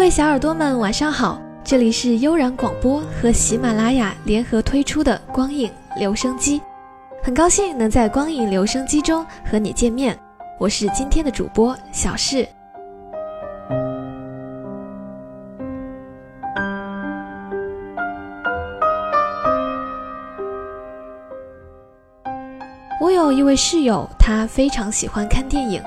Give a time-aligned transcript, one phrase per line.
[0.00, 1.38] 各位小耳朵们，晚上好！
[1.62, 6.58] 这里是悠然广播和喜马拉雅联合推出的光影留声机，
[7.22, 10.18] 很高兴能在光影留声机中和你见面。
[10.58, 12.48] 我是今天的主播小世。
[23.02, 25.82] 我有一位室友，他非常喜欢看电影。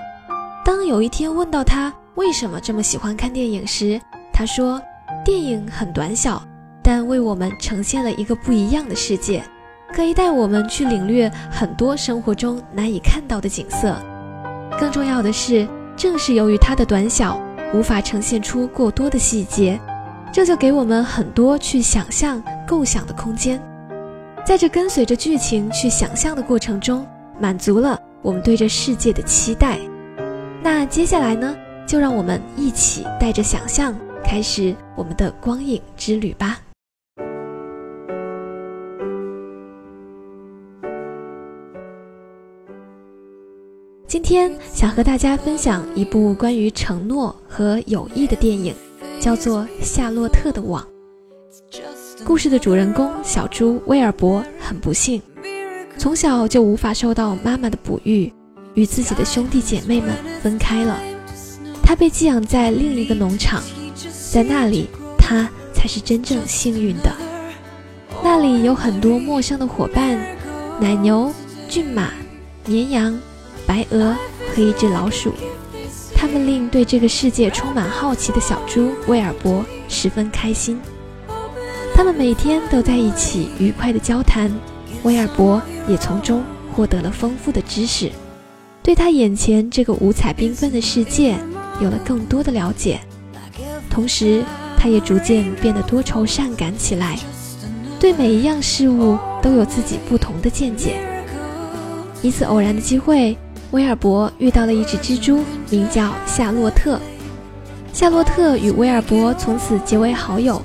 [0.64, 4.00] 当有一天问到他为什么这么喜欢看电影时，
[4.32, 4.80] 他说
[5.26, 6.42] ：“电影很短小，
[6.84, 9.44] 但为我们呈现了一个不一样的世界，
[9.92, 13.96] 可以带我们去领略很多生活中难以看到的景色。
[14.80, 17.42] 更重要的是，正是由于它的短小，
[17.74, 19.80] 无法呈现出过多的细节，
[20.32, 23.60] 这就给我们很多去想象、构想的空间。
[24.46, 27.08] 在这跟随着剧情去想象的过程中，
[27.40, 29.80] 满足了我们对这世界的期待。
[30.62, 31.56] 那接下来呢，
[31.86, 36.60] 就让我们一起带着想象。”开始我们的光影之旅吧。
[44.08, 48.74] 今天想和大家分享一部关于承诺和友谊的电影，
[49.20, 50.82] 叫做《夏洛特的网》。
[52.24, 55.22] 故事的主人公小猪威尔伯很不幸，
[55.98, 58.32] 从小就无法受到妈妈的哺育，
[58.74, 61.13] 与自己的兄弟姐妹们分开了。
[61.84, 63.62] 他被寄养在另一个农场。
[64.32, 67.12] 在那里，他才是真正幸运的。
[68.24, 70.18] 那里有很多陌生的伙伴：
[70.80, 71.32] 奶牛、
[71.70, 72.10] 骏马、
[72.66, 73.20] 绵羊、
[73.68, 74.16] 白鹅
[74.56, 75.34] 和一只老鼠。
[76.16, 80.80] 他们令对这个世界充满好奇的小猪威尔伯十分开心。
[81.94, 84.52] 他们每天都在一起愉快地交谈，
[85.04, 88.10] 威尔伯也从中获得了丰富的知识，
[88.82, 91.38] 对他眼前这个五彩缤纷的世界
[91.80, 93.00] 有了更多的了解。
[93.90, 94.44] 同时，
[94.78, 97.18] 他也逐渐变得多愁善感起来，
[98.00, 100.96] 对每一样事物都有自己不同的见解。
[102.22, 103.38] 一次偶然的机会，
[103.72, 107.00] 威尔伯遇到了一只蜘蛛，名叫夏洛特。
[107.92, 110.62] 夏洛特与威尔伯从此结为好友。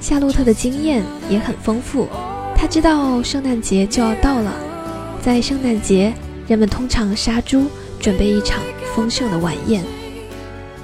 [0.00, 2.08] 夏洛特的经验也很丰富，
[2.56, 4.52] 他知道圣诞节就要到了，
[5.22, 6.12] 在圣诞节，
[6.48, 7.66] 人们通常杀猪，
[8.00, 8.58] 准备一场
[8.96, 9.84] 丰盛的晚宴。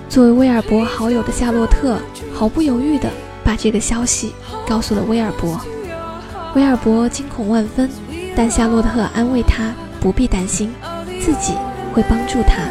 [0.09, 1.99] 作为威尔伯好友的夏洛特
[2.33, 3.11] 毫不犹豫地
[3.45, 4.33] 把这个消息
[4.67, 5.61] 告诉了威尔伯。
[6.55, 7.91] 威尔伯惊恐万分，
[8.35, 10.73] 但夏洛特安慰他不必担心，
[11.21, 11.53] 自己
[11.93, 12.63] 会帮助他。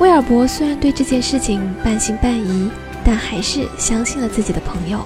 [0.00, 2.68] 威尔伯虽然对这件事情半信半疑，
[3.04, 5.00] 但还是相信了自己的朋友。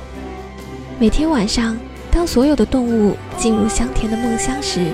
[0.98, 1.76] 每天晚上，
[2.10, 4.86] 当所有的动物进入香甜的梦乡时，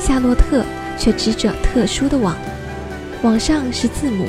[0.00, 0.64] 夏洛特
[0.98, 2.34] 却织着特殊的网，
[3.22, 4.26] 网上是字母。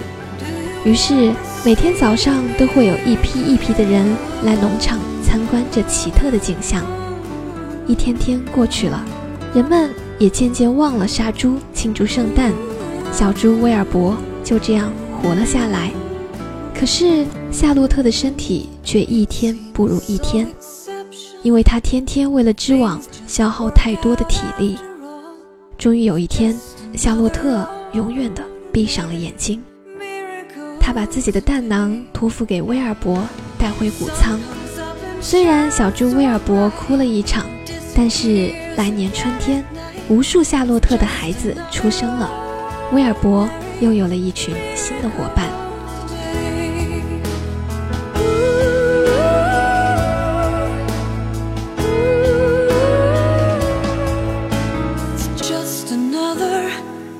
[0.85, 1.33] 于是
[1.65, 4.05] 每天早上都会有一批一批的人
[4.43, 6.85] 来农场参观这奇特的景象。
[7.85, 9.03] 一天天过去了，
[9.53, 12.53] 人们也渐渐忘了杀猪庆祝圣诞，
[13.11, 15.91] 小猪威尔伯就这样活了下来。
[16.73, 20.47] 可是夏洛特的身体却一天不如一天，
[21.43, 24.77] 因为他天天为了织网消耗太多的体力。
[25.77, 26.55] 终于有一天，
[26.93, 29.61] 夏洛特永远的闭上了眼睛。
[30.87, 33.21] 他把自己的蛋囊托付给威尔伯
[33.59, 34.39] 带回谷仓。
[35.19, 37.45] 虽然小猪威尔伯哭了一场，
[37.93, 39.61] 但是来年春天，
[40.07, 42.31] 无数夏洛特的孩子出生了，
[42.93, 43.49] 威尔伯
[43.81, 45.45] 又有了一群新的伙伴。
[55.35, 56.69] Just another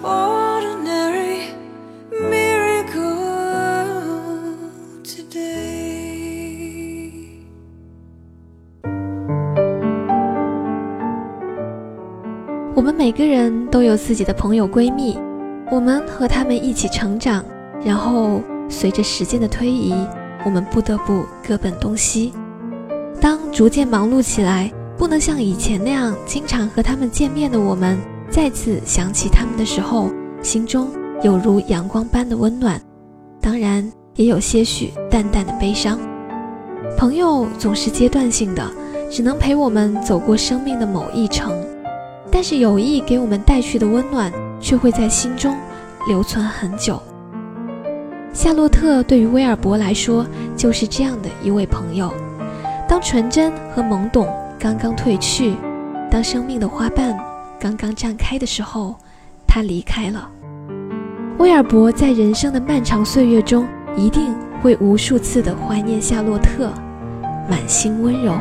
[0.01, 1.06] ordinary
[12.77, 15.17] 我们每个人都有自己的朋友闺蜜，
[15.71, 17.44] 我们和他们一起成长，
[17.83, 18.39] 然后
[18.69, 19.95] 随着时间的推移，
[20.45, 22.31] 我们不得不各奔东西。
[23.19, 27.97] 当逐渐忙碌起来，不能像以前那样经常和他们见面的我们，
[28.29, 30.12] 再次想起他们的时候，
[30.44, 30.88] 心中
[31.23, 32.80] 有如阳光般的温暖，
[33.41, 35.97] 当然也有些许淡淡的悲伤。
[36.95, 38.63] 朋友总是阶段性的，
[39.09, 41.51] 只能陪我们走过生命的某一程。
[42.38, 45.57] 但是友谊给我们带去的温暖，却会在心中
[46.07, 47.01] 留存很久。
[48.31, 50.24] 夏洛特对于威尔伯来说，
[50.56, 52.13] 就是这样的一位朋友。
[52.88, 55.56] 当纯真和懵懂刚刚褪去，
[56.12, 57.18] 当生命的花瓣
[57.60, 58.95] 刚刚绽开的时候，
[59.48, 60.30] 他离开了。
[61.40, 66.72] 威尔伯在人生的漫长岁月中，一定会无数次的怀念夏洛特，
[67.50, 68.36] 满心温柔。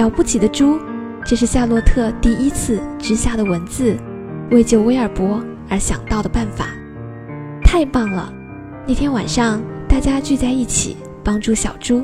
[0.00, 0.80] 了不起的猪，
[1.26, 3.98] 这是夏洛特第一次织下的文字，
[4.50, 6.68] 为救威尔伯而想到的办法，
[7.62, 8.32] 太棒了！
[8.86, 12.02] 那天晚上，大家聚在一起帮助小猪，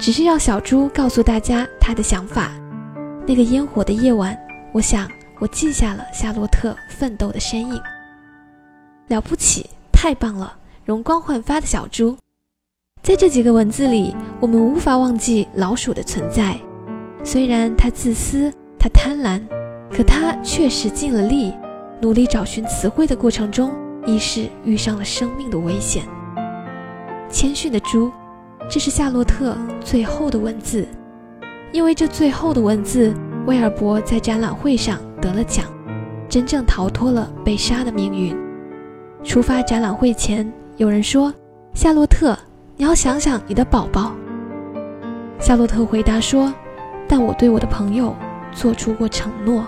[0.00, 2.50] 只是要小猪告诉大家他的想法。
[3.24, 4.36] 那个烟火的夜晚，
[4.72, 5.08] 我想
[5.38, 7.80] 我记下了夏洛特奋斗的身影。
[9.06, 10.52] 了不起，太棒了！
[10.84, 12.16] 容光焕发的小猪，
[13.00, 16.58] 在这几个文字里，我们无法忘记老鼠的存在。
[17.24, 19.40] 虽然他自私，他贪婪，
[19.90, 21.52] 可他确实尽了力，
[22.00, 23.72] 努力找寻词汇的过程中，
[24.04, 26.02] 亦是遇上了生命的危险。
[27.30, 28.10] 谦逊的猪，
[28.68, 30.86] 这是夏洛特最后的文字，
[31.70, 33.14] 因为这最后的文字，
[33.46, 35.64] 威尔伯在展览会上得了奖，
[36.28, 38.36] 真正逃脱了被杀的命运。
[39.22, 41.32] 出发展览会前，有人说
[41.72, 42.36] ：“夏洛特，
[42.76, 44.12] 你要想想你的宝宝。”
[45.38, 46.52] 夏洛特回答说。
[47.14, 48.16] 但我对我的朋友
[48.54, 49.66] 做出过承诺。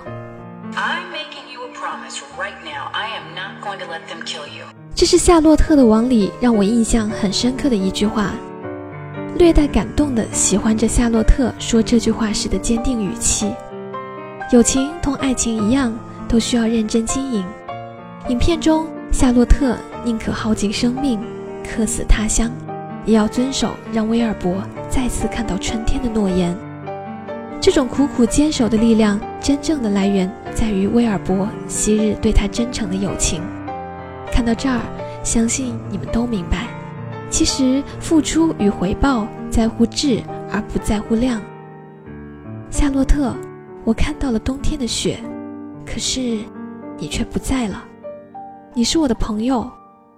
[4.95, 8.33] 这是夏洛特的网里让我印象很深刻的一句话，
[9.37, 13.53] 略带感动的喜欢着夏洛特说这句话时的坚定语气。
[14.51, 15.93] 友情同爱情一样，
[16.27, 17.45] 都需要认真经营。
[18.31, 21.21] 影片中，夏洛特宁可耗尽生命，
[21.63, 22.51] 客死他乡，
[23.05, 26.57] 也要遵守让威尔伯再次看到春天的诺言。
[27.65, 33.41] 这种苦苦坚守的力量，真正的来源在于威尔伯昔日对他真诚的友情。
[34.31, 34.83] 看到这儿，
[35.25, 36.67] 相信你们都明白，
[37.31, 40.23] 其实付出与回报在乎质
[40.53, 41.41] 而不在乎量。
[42.69, 43.35] 夏洛特，
[43.83, 45.19] 我看到了冬天的雪，
[45.87, 46.41] 可是
[46.99, 47.83] 你却不在了。
[48.75, 49.67] 你是我的朋友，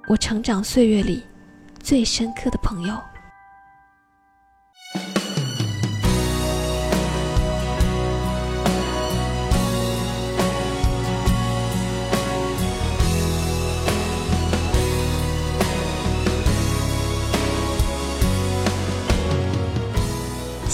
[0.08, 1.22] 我成长岁月里
[1.80, 2.94] 最深刻的朋友。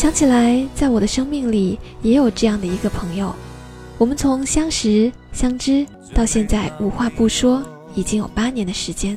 [0.02, 3.32] 想起来，在我的生命里也有这样的一个朋友，
[3.98, 7.62] 我们从相识、相知到现在无话不说，
[7.94, 9.16] 已经有八年的时间。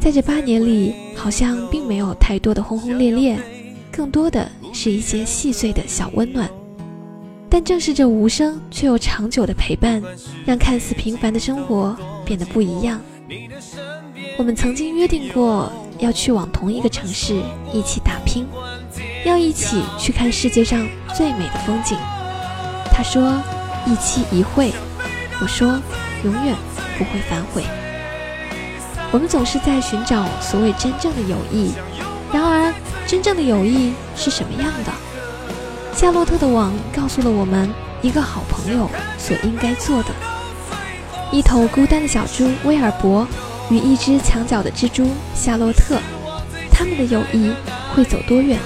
[0.00, 3.38] 在这八年里，好像并没有太多的轰轰烈烈，
[3.92, 6.48] 更多的是一些细碎的小温暖。
[7.50, 10.02] 但正是这无声却又长久的陪伴，
[10.46, 11.94] 让看似平凡的生活
[12.24, 12.98] 变得不一样。
[14.38, 17.38] 我们曾经约定过要去往同一个城市
[17.70, 18.46] 一起打拼。
[19.24, 21.98] 要一起去看世界上最美的风景。
[22.92, 23.42] 他说
[23.86, 24.72] ：“一期一会。”
[25.40, 25.80] 我说
[26.24, 26.54] ：“永远
[26.98, 27.64] 不会反悔。”
[29.10, 31.72] 我们总是在寻找所谓真正的友谊，
[32.32, 32.74] 然而
[33.06, 34.92] 真正的友谊是什么样的？
[35.94, 37.70] 夏洛特的网告诉了我们
[38.02, 40.10] 一个好朋友所应该做的：
[41.30, 43.26] 一头孤单的小猪威尔伯
[43.70, 45.98] 与一只墙角的蜘蛛夏洛特，
[46.70, 47.52] 他们的友谊
[47.94, 48.58] 会走多远？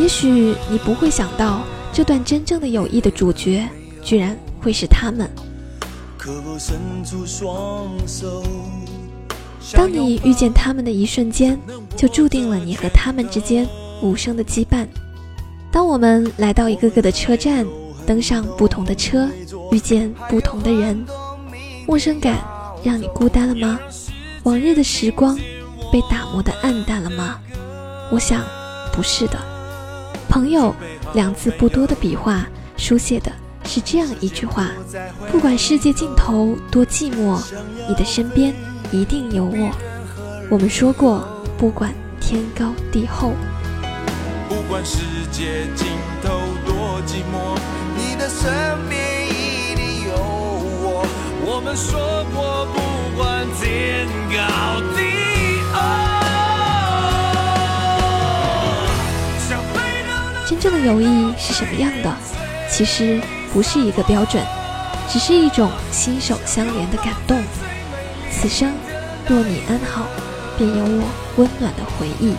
[0.00, 1.60] 也许你不会想到，
[1.92, 3.68] 这段真正的友谊的主角，
[4.02, 5.30] 居然会是他们。
[9.74, 11.60] 当你遇见他们的一瞬间，
[11.98, 13.68] 就注定了你和他们之间
[14.00, 14.86] 无声的羁绊。
[15.70, 17.66] 当我们来到一个个的车站，
[18.06, 19.28] 登上不同的车，
[19.70, 21.04] 遇见不同的人，
[21.86, 22.38] 陌生感
[22.82, 23.78] 让你孤单了吗？
[24.44, 25.38] 往日的时光
[25.92, 27.38] 被打磨的暗淡了吗？
[28.10, 28.42] 我想，
[28.94, 29.38] 不是的。
[30.30, 30.72] 朋友，
[31.12, 32.46] 两字不多的笔画，
[32.76, 33.32] 书写的
[33.64, 34.70] 是这样一句话：
[35.32, 37.42] 不管世界尽头多寂寞，
[37.88, 38.54] 你的身边
[38.92, 39.72] 一定有我。
[40.48, 43.32] 我们说过，不管天高地厚。
[44.48, 44.98] 不管世
[45.32, 45.88] 界尽
[46.22, 46.30] 头
[46.64, 47.58] 多寂寞，
[47.96, 48.48] 你的身
[48.88, 51.04] 边一定有我。
[51.44, 52.78] 我们说过，不
[53.16, 55.29] 管天高地
[60.60, 62.14] 正的友谊是什么样的？
[62.70, 63.20] 其实
[63.52, 64.44] 不是一个标准，
[65.08, 67.42] 只是一种心手相连的感动。
[68.30, 68.72] 此生
[69.26, 70.06] 若你安好，
[70.56, 71.04] 便有我
[71.36, 72.34] 温暖的回忆。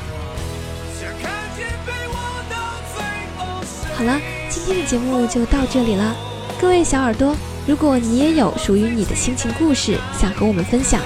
[3.96, 6.16] 好了，今天的节目就到这里了。
[6.62, 7.36] 各位小耳朵，
[7.68, 11.02] 如果你也有属于你的心情故事想和我们分享，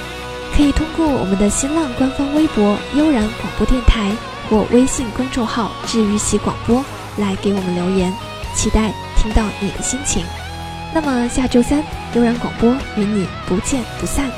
[0.56, 4.12] 可以通过我们的新浪官方微博“悠然广播电台”
[4.50, 6.84] 或微信公众号“治愈系广播”。
[7.18, 8.14] 来给我们留言，
[8.56, 8.94] 期待。
[9.18, 10.24] 听到你的心情。
[10.94, 14.30] 那么下周三，悠然广播与你不见不散。